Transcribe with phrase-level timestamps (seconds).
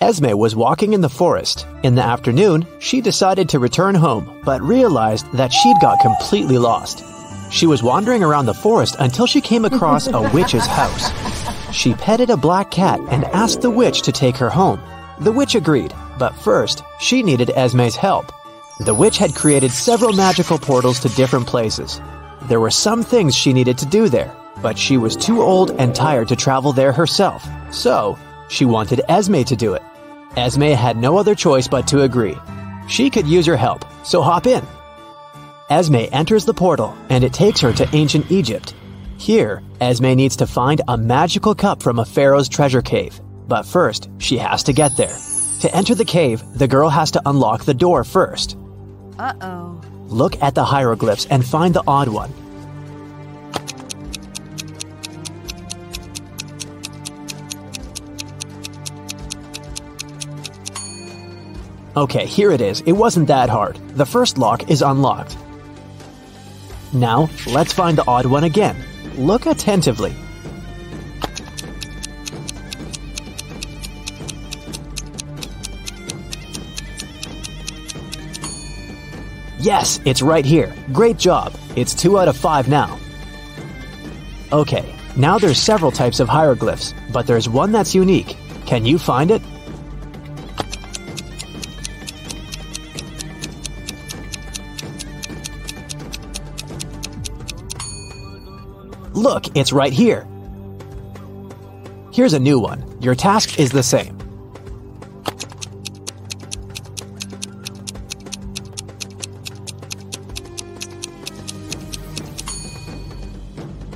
[0.00, 1.66] Esme was walking in the forest.
[1.82, 7.02] In the afternoon, she decided to return home, but realized that she'd got completely lost.
[7.50, 11.10] She was wandering around the forest until she came across a witch's house.
[11.74, 14.80] She petted a black cat and asked the witch to take her home.
[15.18, 18.30] The witch agreed, but first, she needed Esme's help.
[18.78, 22.00] The witch had created several magical portals to different places.
[22.42, 25.92] There were some things she needed to do there, but she was too old and
[25.92, 28.16] tired to travel there herself, so
[28.48, 29.82] she wanted Esme to do it.
[30.36, 32.36] Esme had no other choice but to agree.
[32.88, 34.64] She could use your help, so hop in.
[35.70, 38.74] Esme enters the portal, and it takes her to ancient Egypt.
[39.18, 43.20] Here, Esme needs to find a magical cup from a pharaoh's treasure cave.
[43.46, 45.16] But first, she has to get there.
[45.60, 48.56] To enter the cave, the girl has to unlock the door first.
[49.18, 49.80] Uh oh.
[50.06, 52.32] Look at the hieroglyphs and find the odd one.
[61.98, 62.80] Okay, here it is.
[62.82, 63.76] It wasn't that hard.
[63.96, 65.36] The first lock is unlocked.
[66.92, 68.76] Now, let's find the odd one again.
[69.16, 70.14] Look attentively.
[79.58, 80.72] Yes, it's right here.
[80.92, 81.52] Great job.
[81.74, 82.96] It's 2 out of 5 now.
[84.52, 88.36] Okay, now there's several types of hieroglyphs, but there's one that's unique.
[88.66, 89.42] Can you find it?
[99.28, 100.26] Look, it's right here.
[102.14, 102.82] Here's a new one.
[103.02, 104.16] Your task is the same.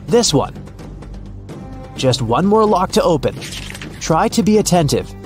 [0.06, 0.54] This one.
[1.96, 3.34] Just one more lock to open.
[4.00, 5.21] Try to be attentive.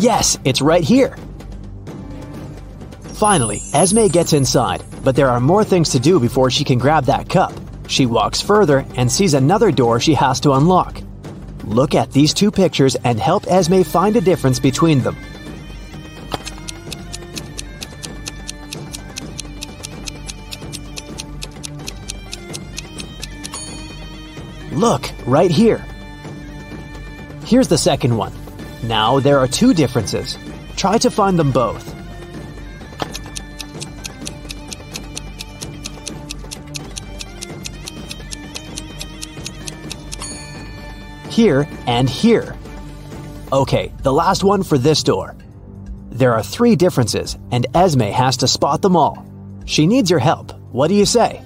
[0.00, 1.14] Yes, it's right here.
[3.16, 7.04] Finally, Esme gets inside, but there are more things to do before she can grab
[7.04, 7.52] that cup.
[7.86, 11.02] She walks further and sees another door she has to unlock.
[11.64, 15.18] Look at these two pictures and help Esme find a difference between them.
[24.72, 25.84] Look, right here.
[27.44, 28.39] Here's the second one.
[28.82, 30.38] Now there are two differences.
[30.76, 31.84] Try to find them both.
[41.28, 42.56] Here and here.
[43.52, 45.36] Okay, the last one for this door.
[46.10, 49.26] There are three differences, and Esme has to spot them all.
[49.64, 50.52] She needs your help.
[50.72, 51.42] What do you say?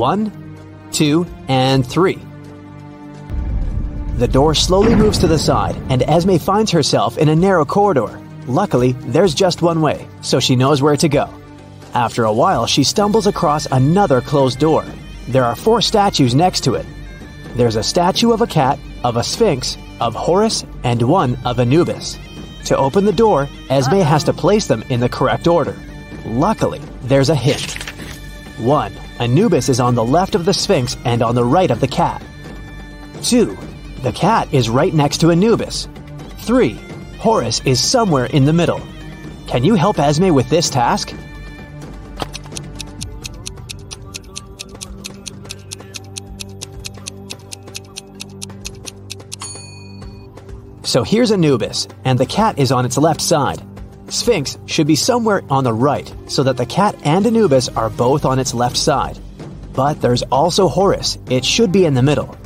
[0.00, 0.32] One,
[0.92, 2.18] two, and three.
[4.16, 8.18] The door slowly moves to the side, and Esme finds herself in a narrow corridor.
[8.46, 11.28] Luckily, there's just one way, so she knows where to go.
[11.92, 14.86] After a while, she stumbles across another closed door.
[15.28, 16.86] There are four statues next to it.
[17.54, 22.18] There's a statue of a cat, of a sphinx, of Horus, and one of Anubis.
[22.64, 25.76] To open the door, Esme has to place them in the correct order.
[26.24, 27.89] Luckily, there's a hint.
[28.60, 28.92] 1.
[29.18, 32.22] Anubis is on the left of the Sphinx and on the right of the cat.
[33.22, 33.56] 2.
[34.02, 35.88] The cat is right next to Anubis.
[36.38, 36.72] 3.
[37.18, 38.80] Horus is somewhere in the middle.
[39.46, 41.14] Can you help Esme with this task?
[50.82, 53.62] So here's Anubis, and the cat is on its left side.
[54.10, 58.24] Sphinx should be somewhere on the right, so that the cat and Anubis are both
[58.24, 59.18] on its left side.
[59.72, 62.36] But there's also Horus, it should be in the middle.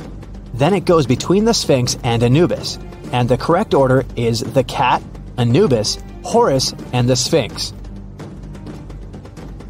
[0.53, 2.77] Then it goes between the Sphinx and Anubis,
[3.11, 5.01] and the correct order is the cat,
[5.37, 7.73] Anubis, Horus, and the Sphinx.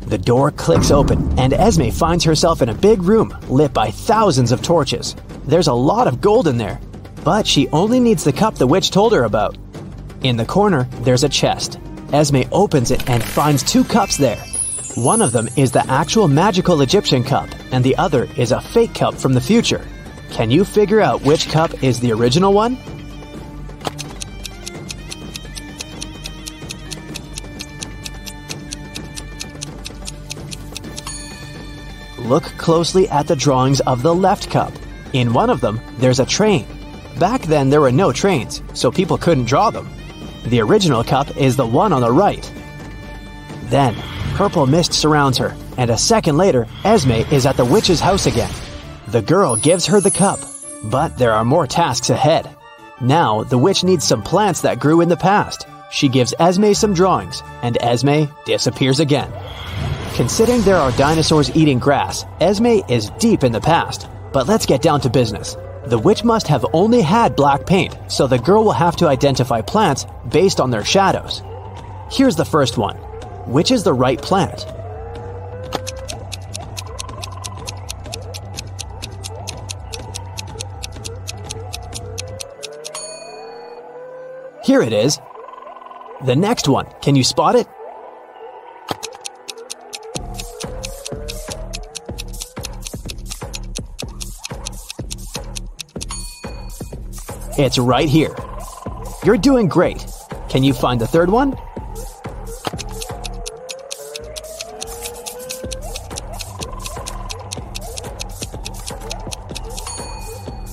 [0.07, 4.51] The door clicks open, and Esme finds herself in a big room lit by thousands
[4.51, 5.15] of torches.
[5.45, 6.79] There's a lot of gold in there,
[7.23, 9.57] but she only needs the cup the witch told her about.
[10.21, 11.79] In the corner, there's a chest.
[12.13, 14.43] Esme opens it and finds two cups there.
[14.95, 18.93] One of them is the actual magical Egyptian cup, and the other is a fake
[18.93, 19.85] cup from the future.
[20.31, 22.77] Can you figure out which cup is the original one?
[32.19, 34.73] Look closely at the drawings of the left cup.
[35.13, 36.65] In one of them, there's a train.
[37.19, 39.89] Back then, there were no trains, so people couldn't draw them.
[40.47, 42.51] The original cup is the one on the right.
[43.65, 43.95] Then,
[44.35, 48.51] purple mist surrounds her, and a second later, Esme is at the witch's house again.
[49.07, 50.39] The girl gives her the cup,
[50.83, 52.49] but there are more tasks ahead.
[53.01, 55.67] Now, the witch needs some plants that grew in the past.
[55.91, 59.31] She gives Esme some drawings, and Esme disappears again.
[60.13, 64.07] Considering there are dinosaurs eating grass, Esme is deep in the past.
[64.31, 65.57] But let's get down to business.
[65.87, 69.61] The witch must have only had black paint, so the girl will have to identify
[69.61, 71.43] plants based on their shadows.
[72.09, 72.97] Here's the first one.
[73.45, 74.65] Which is the right plant?
[84.63, 85.19] Here it is.
[86.25, 87.67] The next one, can you spot it?
[97.57, 98.35] It's right here.
[99.23, 100.05] You're doing great.
[100.49, 101.57] Can you find the third one?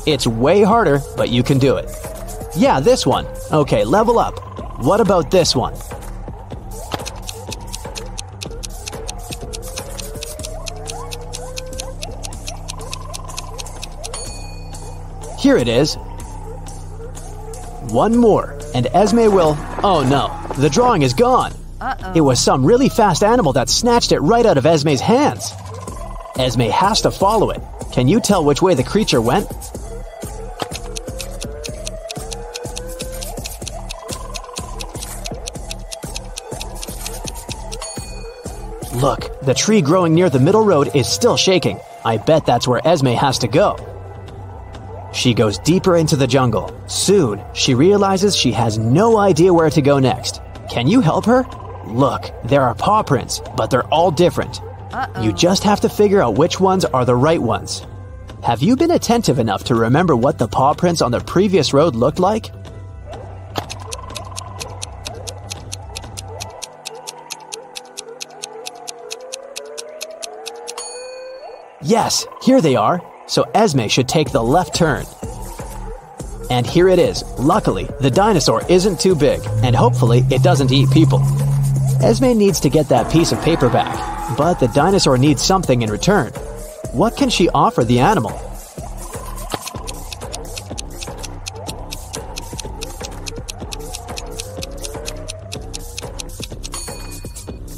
[0.05, 1.89] It's way harder, but you can do it.
[2.57, 3.29] Yeah, this one.
[3.53, 4.35] Okay, level up.
[4.83, 5.75] What about this one?
[15.39, 15.97] Here it is.
[17.91, 19.57] One more, and Esme will.
[19.83, 21.53] Oh no, the drawing is gone.
[21.81, 22.13] Uh-oh.
[22.15, 25.53] It was some really fast animal that snatched it right out of Esme's hands.
[26.39, 27.61] Esme has to follow it.
[27.93, 29.47] Can you tell which way the creature went?
[38.95, 41.81] Look, the tree growing near the middle road is still shaking.
[42.05, 43.77] I bet that's where Esme has to go.
[45.13, 46.75] She goes deeper into the jungle.
[46.87, 50.41] Soon, she realizes she has no idea where to go next.
[50.71, 51.45] Can you help her?
[51.87, 54.61] Look, there are paw prints, but they're all different.
[54.93, 55.23] Uh-oh.
[55.23, 57.87] You just have to figure out which ones are the right ones.
[58.43, 61.95] Have you been attentive enough to remember what the paw prints on the previous road
[61.95, 62.51] looked like?
[71.83, 73.03] Yes, here they are.
[73.27, 75.05] So Esme should take the left turn.
[76.51, 77.25] And here it is.
[77.39, 81.21] Luckily, the dinosaur isn't too big, and hopefully it doesn't eat people.
[82.03, 85.91] Esme needs to get that piece of paper back, but the dinosaur needs something in
[85.91, 86.33] return.
[86.93, 88.39] What can she offer the animal?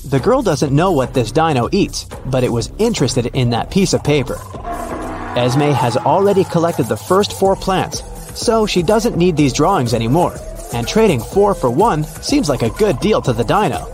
[0.09, 3.93] The girl doesn't know what this dino eats, but it was interested in that piece
[3.93, 4.39] of paper.
[5.37, 8.05] Esme has already collected the first four plants,
[8.39, 10.37] so she doesn't need these drawings anymore,
[10.73, 13.85] and trading four for one seems like a good deal to the dino.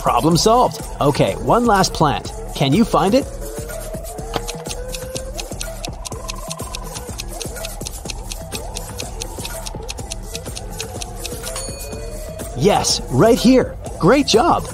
[0.00, 0.80] Problem solved.
[1.00, 2.32] Okay, one last plant.
[2.54, 3.24] Can you find it?
[12.56, 13.76] Yes, right here.
[13.98, 14.64] Great job.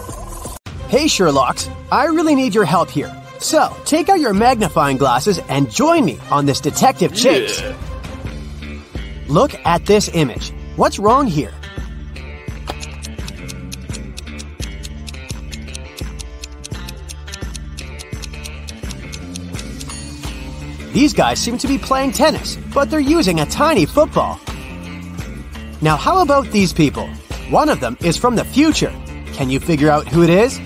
[0.88, 3.21] Hey Sherlocks, I really need your help here.
[3.42, 7.60] So, take out your magnifying glasses and join me on this detective chase.
[9.26, 10.52] Look at this image.
[10.76, 11.52] What's wrong here?
[20.92, 24.38] These guys seem to be playing tennis, but they're using a tiny football.
[25.80, 27.08] Now, how about these people?
[27.50, 28.92] One of them is from the future.
[29.32, 30.60] Can you figure out who it is?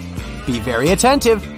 [0.46, 1.55] Be very attentive.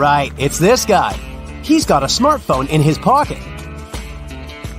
[0.00, 1.12] Right, it's this guy.
[1.62, 3.36] He's got a smartphone in his pocket.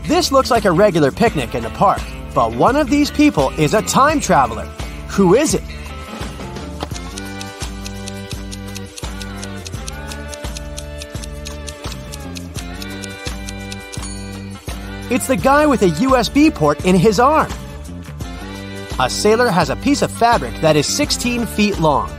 [0.08, 2.02] This looks like a regular picnic in the park,
[2.34, 4.66] but one of these people is a time traveler.
[5.10, 5.62] Who is it?
[15.12, 17.52] It's the guy with a USB port in his arm.
[19.00, 22.10] A sailor has a piece of fabric that is 16 feet long.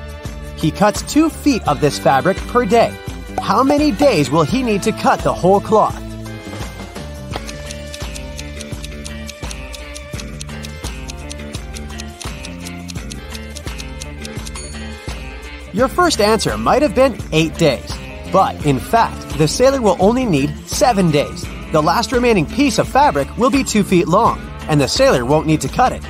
[0.62, 2.96] He cuts two feet of this fabric per day.
[3.40, 5.98] How many days will he need to cut the whole cloth?
[15.74, 17.92] Your first answer might have been 8 days,
[18.30, 21.44] but in fact, the sailor will only need 7 days.
[21.72, 24.38] The last remaining piece of fabric will be 2 feet long,
[24.68, 26.02] and the sailor won't need to cut it.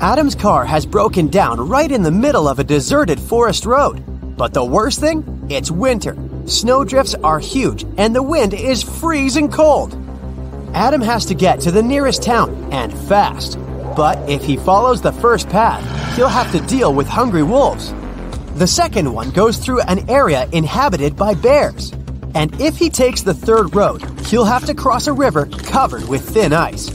[0.00, 4.04] Adam's car has broken down right in the middle of a deserted forest road.
[4.36, 5.46] But the worst thing?
[5.48, 6.16] It's winter.
[6.44, 9.94] Snowdrifts are huge and the wind is freezing cold.
[10.74, 13.58] Adam has to get to the nearest town and fast.
[13.96, 15.82] But if he follows the first path,
[16.14, 17.94] he'll have to deal with hungry wolves.
[18.56, 21.92] The second one goes through an area inhabited by bears.
[22.34, 26.28] And if he takes the third road, he'll have to cross a river covered with
[26.28, 26.90] thin ice.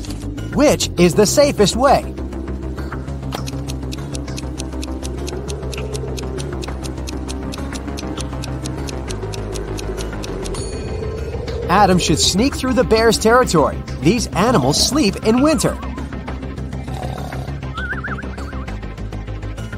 [0.53, 2.13] Which is the safest way?
[11.71, 13.81] Adam should sneak through the bear's territory.
[14.01, 15.73] These animals sleep in winter.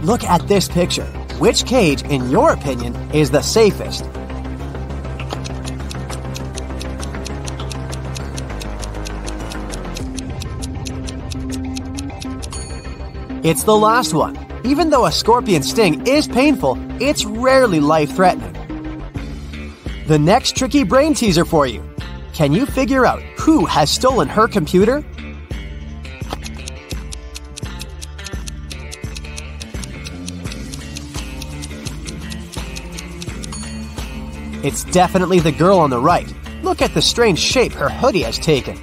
[0.01, 1.05] Look at this picture.
[1.37, 4.05] Which cage, in your opinion, is the safest?
[13.45, 14.35] It's the last one.
[14.65, 18.52] Even though a scorpion sting is painful, it's rarely life threatening.
[20.05, 21.81] The next tricky brain teaser for you.
[22.33, 25.01] Can you figure out who has stolen her computer?
[34.61, 36.27] It's definitely the girl on the right.
[36.63, 38.77] Look at the strange shape her hoodie has taken.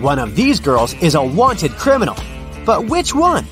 [0.00, 2.16] One of these girls is a wanted criminal.
[2.64, 3.46] But which one?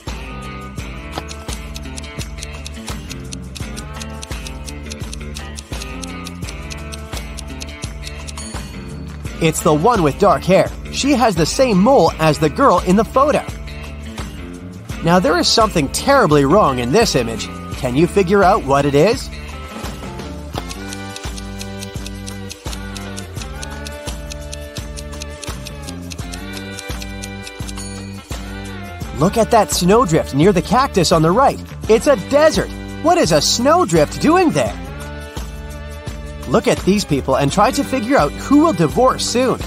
[9.45, 10.71] It's the one with dark hair.
[10.91, 13.45] She has the same mole as the girl in the photo.
[15.05, 17.47] Now there is something terribly wrong in this image.
[17.77, 19.29] Can you figure out what it is?
[29.21, 31.61] Look at that snowdrift near the cactus on the right.
[31.91, 32.71] It's a desert.
[33.03, 34.84] What is a snowdrift doing there?
[36.49, 39.59] Look at these people and try to figure out who will divorce soon.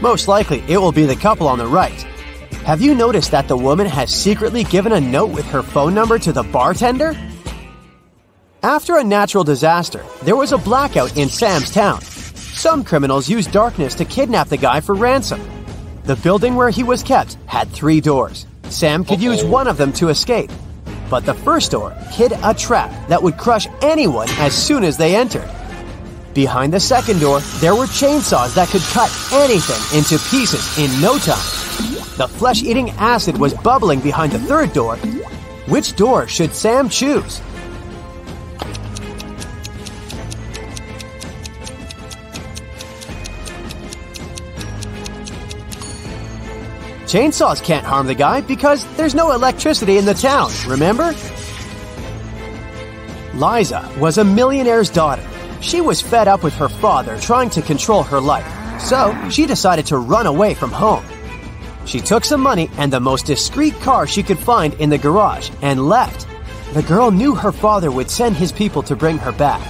[0.00, 2.00] Most likely, it will be the couple on the right.
[2.64, 6.18] Have you noticed that the woman has secretly given a note with her phone number
[6.18, 7.16] to the bartender?
[8.62, 12.00] After a natural disaster, there was a blackout in Sam's town.
[12.02, 15.40] Some criminals used darkness to kidnap the guy for ransom.
[16.06, 18.46] The building where he was kept had three doors.
[18.68, 20.52] Sam could use one of them to escape.
[21.10, 25.16] But the first door hid a trap that would crush anyone as soon as they
[25.16, 25.50] entered.
[26.32, 31.18] Behind the second door, there were chainsaws that could cut anything into pieces in no
[31.18, 31.42] time.
[32.18, 34.96] The flesh eating acid was bubbling behind the third door.
[35.66, 37.40] Which door should Sam choose?
[47.06, 51.14] Chainsaws can't harm the guy because there's no electricity in the town, remember?
[53.34, 55.24] Liza was a millionaire's daughter.
[55.60, 58.44] She was fed up with her father trying to control her life,
[58.80, 61.04] so she decided to run away from home.
[61.84, 65.50] She took some money and the most discreet car she could find in the garage
[65.62, 66.26] and left.
[66.74, 69.62] The girl knew her father would send his people to bring her back.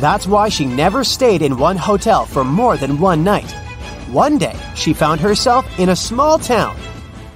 [0.00, 3.54] That's why she never stayed in one hotel for more than one night.
[4.12, 6.76] One day, she found herself in a small town.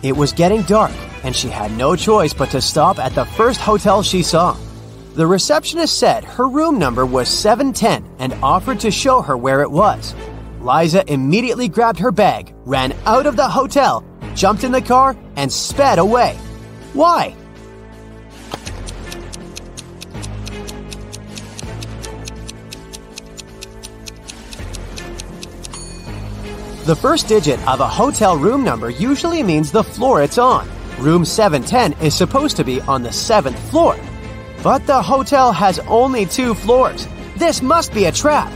[0.02, 0.92] It was getting dark,
[1.24, 4.56] and she had no choice but to stop at the first hotel she saw.
[5.14, 9.70] The receptionist said her room number was 710 and offered to show her where it
[9.70, 10.14] was.
[10.60, 14.04] Liza immediately grabbed her bag, ran out of the hotel,
[14.36, 16.36] jumped in the car, and sped away.
[16.92, 17.34] Why?
[26.86, 30.66] The first digit of a hotel room number usually means the floor it's on.
[30.98, 33.98] Room 710 is supposed to be on the seventh floor.
[34.62, 37.06] But the hotel has only two floors.
[37.36, 38.50] This must be a trap.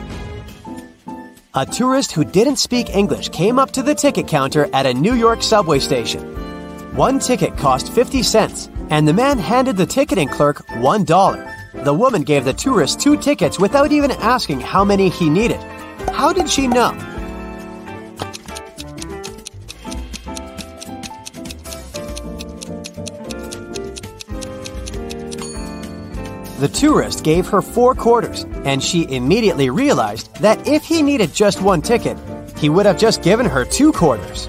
[1.52, 5.14] A tourist who didn't speak English came up to the ticket counter at a New
[5.14, 6.22] York subway station.
[6.96, 11.84] One ticket cost 50 cents, and the man handed the ticketing clerk $1.
[11.84, 15.60] The woman gave the tourist two tickets without even asking how many he needed.
[16.10, 16.96] How did she know?
[26.64, 31.60] The tourist gave her four quarters, and she immediately realized that if he needed just
[31.60, 32.16] one ticket,
[32.56, 34.48] he would have just given her two quarters.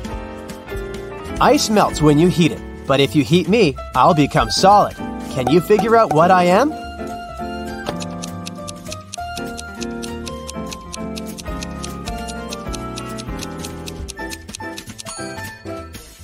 [1.42, 4.96] Ice melts when you heat it, but if you heat me, I'll become solid.
[5.32, 6.72] Can you figure out what I am?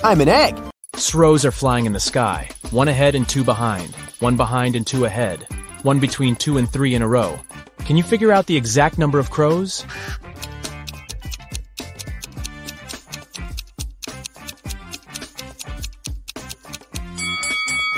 [0.02, 0.58] I'm an egg.
[0.96, 5.04] Srows are flying in the sky, one ahead and two behind, one behind and two
[5.04, 5.46] ahead
[5.84, 7.40] one between two and three in a row.
[7.80, 9.86] Can you figure out the exact number of crows?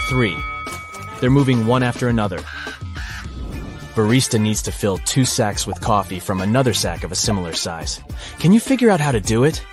[0.10, 0.38] Three.
[1.20, 2.40] They're moving one after another.
[3.96, 8.02] Barista needs to fill two sacks with coffee from another sack of a similar size.
[8.40, 9.63] Can you figure out how to do it?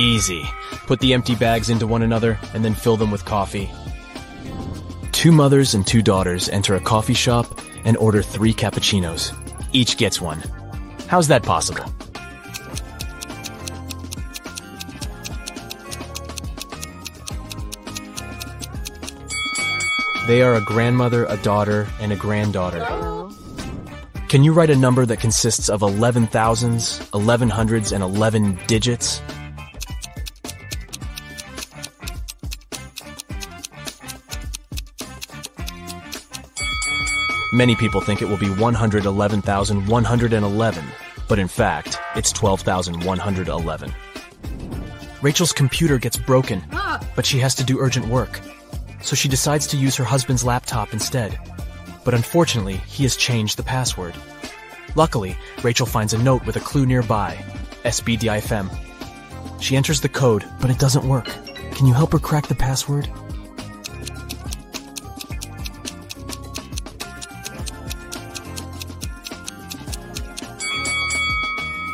[0.00, 0.42] Easy.
[0.86, 3.70] Put the empty bags into one another and then fill them with coffee.
[5.12, 9.36] Two mothers and two daughters enter a coffee shop and order three cappuccinos.
[9.74, 10.42] Each gets one.
[11.06, 11.84] How's that possible?
[20.26, 22.86] They are a grandmother, a daughter, and a granddaughter.
[24.28, 29.20] Can you write a number that consists of 11 thousands, 11 hundreds, and 11 digits?
[37.60, 40.84] Many people think it will be 111,111,
[41.28, 43.94] but in fact, it's 12,111.
[45.20, 46.64] Rachel's computer gets broken,
[47.14, 48.40] but she has to do urgent work.
[49.02, 51.38] So she decides to use her husband's laptop instead.
[52.02, 54.14] But unfortunately, he has changed the password.
[54.94, 57.36] Luckily, Rachel finds a note with a clue nearby
[57.84, 58.70] SBDIFM.
[59.60, 61.26] She enters the code, but it doesn't work.
[61.72, 63.10] Can you help her crack the password?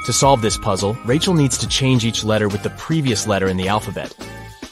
[0.07, 3.57] To solve this puzzle, Rachel needs to change each letter with the previous letter in
[3.57, 4.15] the alphabet.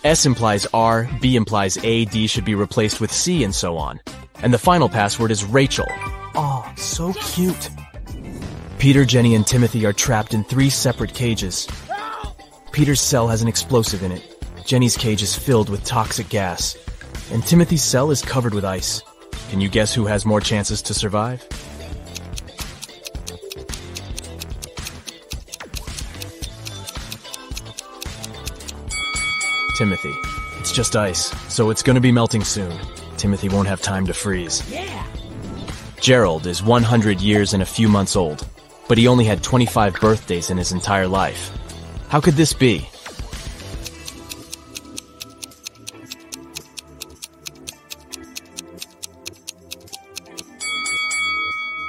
[0.04, 3.98] S implies R, B implies A, D should be replaced with C, and so on.
[4.42, 5.88] And the final password is Rachel.
[6.36, 7.68] Oh, so cute.
[8.78, 11.66] Peter, Jenny, and Timothy are trapped in three separate cages.
[12.70, 14.40] Peter's cell has an explosive in it.
[14.64, 16.76] Jenny's cage is filled with toxic gas.
[17.32, 19.02] And Timothy's cell is covered with ice.
[19.50, 21.44] Can you guess who has more chances to survive?
[29.74, 30.14] Timothy.
[30.60, 32.72] It's just ice, so it's gonna be melting soon.
[33.16, 34.62] Timothy won't have time to freeze.
[34.70, 35.06] Yeah.
[36.00, 38.46] Gerald is 100 years and a few months old,
[38.88, 41.50] but he only had 25 birthdays in his entire life.
[42.08, 42.88] How could this be?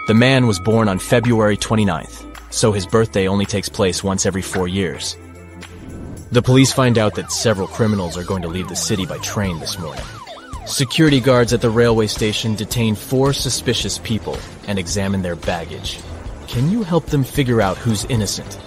[0.08, 4.44] The man was born on February 29th, so his birthday only takes place once every
[4.44, 5.18] four years.
[6.32, 9.60] The police find out that several criminals are going to leave the city by train
[9.60, 10.04] this morning.
[10.66, 16.00] Security guards at the railway station detain four suspicious people and examine their baggage.
[16.48, 18.60] Can you help them figure out who's innocent?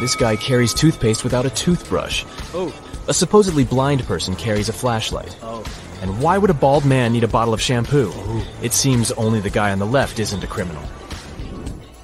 [0.00, 2.24] This guy carries toothpaste without a toothbrush.
[2.54, 2.74] Oh.
[3.08, 5.36] A supposedly blind person carries a flashlight.
[5.42, 5.64] Oh.
[6.02, 8.12] And why would a bald man need a bottle of shampoo?
[8.60, 10.82] It seems only the guy on the left isn't a criminal.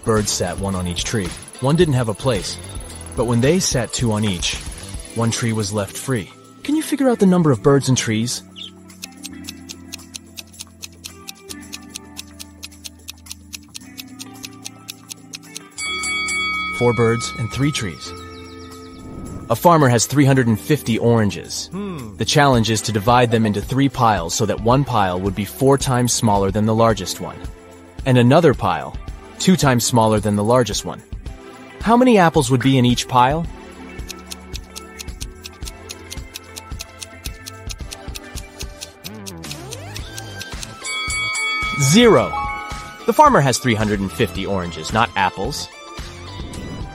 [0.04, 1.26] Birds sat one on each tree.
[1.60, 2.56] One didn't have a place.
[3.16, 4.54] But when they sat two on each,
[5.16, 6.30] one tree was left free.
[6.62, 8.44] Can you figure out the number of birds and trees?
[16.78, 18.12] Four birds and three trees.
[19.50, 21.68] A farmer has 350 oranges.
[21.68, 22.16] Hmm.
[22.16, 25.46] The challenge is to divide them into three piles so that one pile would be
[25.46, 27.38] four times smaller than the largest one,
[28.04, 28.94] and another pile
[29.38, 31.02] two times smaller than the largest one.
[31.80, 33.46] How many apples would be in each pile?
[41.80, 42.28] Zero.
[43.06, 45.68] The farmer has 350 oranges, not apples.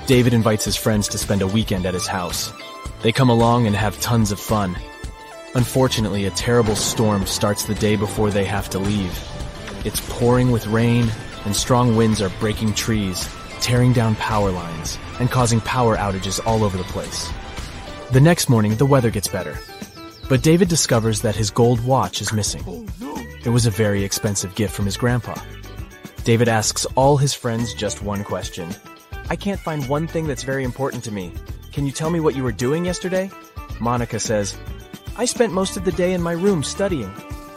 [0.06, 2.52] David invites his friends to spend a weekend at his house.
[3.04, 4.76] They come along and have tons of fun.
[5.56, 9.18] Unfortunately, a terrible storm starts the day before they have to leave.
[9.86, 11.10] It's pouring with rain,
[11.46, 13.30] and strong winds are breaking trees,
[13.62, 17.32] tearing down power lines, and causing power outages all over the place.
[18.12, 19.58] The next morning, the weather gets better.
[20.28, 22.90] But David discovers that his gold watch is missing.
[23.46, 25.36] It was a very expensive gift from his grandpa.
[26.26, 28.76] David asks all his friends just one question
[29.30, 31.32] I can't find one thing that's very important to me.
[31.72, 33.32] Can you tell me what you were doing yesterday?
[33.80, 34.58] Monica says,
[35.18, 37.12] I spent most of the day in my room studying.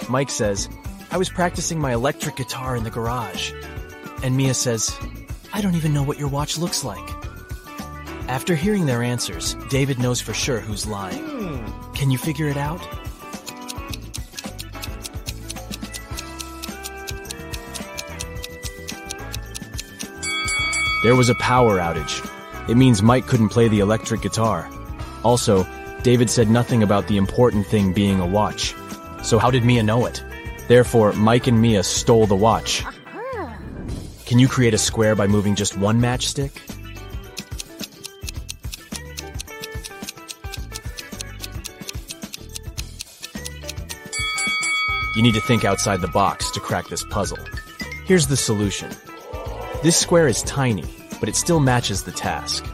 [0.09, 0.69] Mike says,
[1.11, 3.53] I was practicing my electric guitar in the garage.
[4.23, 4.97] And Mia says,
[5.53, 7.09] I don't even know what your watch looks like.
[8.29, 11.23] After hearing their answers, David knows for sure who's lying.
[11.23, 11.93] Hmm.
[11.93, 12.81] Can you figure it out?
[21.07, 22.29] There was a power outage.
[22.69, 24.69] It means Mike couldn't play the electric guitar.
[25.23, 25.65] Also,
[26.03, 28.75] David said nothing about the important thing being a watch.
[29.23, 30.21] So how did Mia know it?
[30.67, 32.83] Therefore, Mike and Mia stole the watch.
[34.25, 36.51] Can you create a square by moving just one matchstick?
[45.15, 47.39] You need to think outside the box to crack this puzzle.
[48.07, 48.91] Here's the solution.
[49.83, 50.85] This square is tiny,
[51.21, 52.65] but it still matches the task.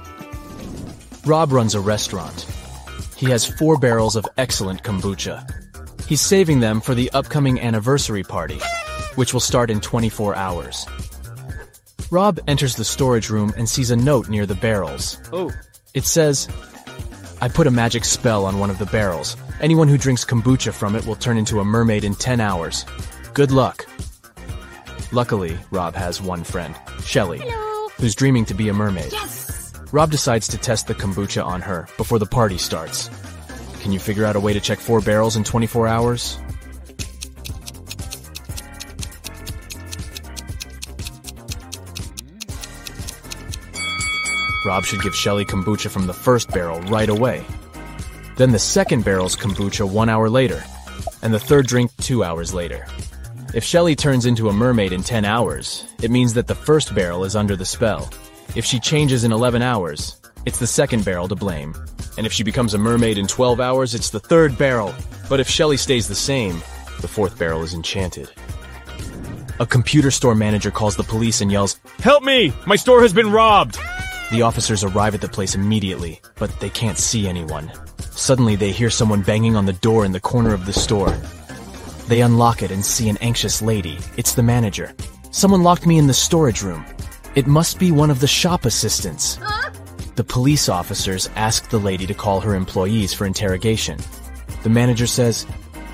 [1.26, 2.46] Rob runs a restaurant.
[3.16, 5.46] He has four barrels of excellent kombucha.
[6.06, 8.60] He's saving them for the upcoming anniversary party,
[9.14, 10.86] which will start in 24 hours.
[12.10, 15.18] Rob enters the storage room and sees a note near the barrels.
[15.32, 15.50] Oh,
[15.94, 16.48] It says,
[17.40, 19.36] I put a magic spell on one of the barrels.
[19.60, 22.84] Anyone who drinks kombucha from it will turn into a mermaid in 10 hours.
[23.34, 23.86] Good luck.
[25.12, 27.42] Luckily, Rob has one friend, Shelly,
[27.98, 29.12] who's dreaming to be a mermaid.
[29.92, 33.10] Rob decides to test the kombucha on her before the party starts.
[33.82, 36.38] Can you figure out a way to check four barrels in 24 hours?
[44.64, 47.44] Rob should give Shelly kombucha from the first barrel right away.
[48.38, 50.64] Then the second barrel's kombucha one hour later,
[51.20, 52.86] and the third drink two hours later.
[53.54, 57.22] If Shelly turns into a mermaid in 10 hours, it means that the first barrel
[57.22, 58.08] is under the spell.
[58.56, 61.74] If she changes in 11 hours, it's the second barrel to blame.
[62.16, 64.94] And if she becomes a mermaid in 12 hours, it's the third barrel.
[65.28, 66.62] But if Shelly stays the same,
[67.02, 68.30] the fourth barrel is enchanted.
[69.60, 72.54] A computer store manager calls the police and yells, help me!
[72.66, 73.78] My store has been robbed!
[74.30, 77.70] The officers arrive at the place immediately, but they can't see anyone.
[78.12, 81.14] Suddenly, they hear someone banging on the door in the corner of the store.
[82.08, 83.98] They unlock it and see an anxious lady.
[84.16, 84.94] It's the manager.
[85.30, 86.84] Someone locked me in the storage room.
[87.34, 89.38] It must be one of the shop assistants.
[90.16, 93.98] The police officers ask the lady to call her employees for interrogation.
[94.62, 95.46] The manager says,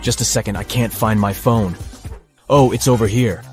[0.02, 1.76] Just a second, I can't find my phone.
[2.50, 3.44] Oh, it's over here.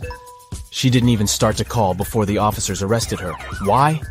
[0.71, 3.33] She didn't even start to call before the officers arrested her.
[3.63, 4.01] Why?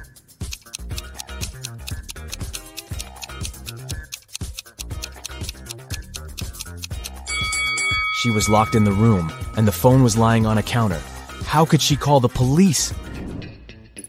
[8.25, 11.03] She was locked in the room, and the phone was lying on a counter.
[11.45, 12.91] How could she call the police?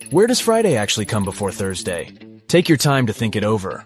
[0.09, 2.13] Where does Friday actually come before Thursday?
[2.47, 3.85] Take your time to think it over.